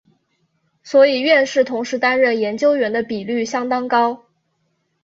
[0.81, 4.25] 所以院士同时担任研究员的比率相当高。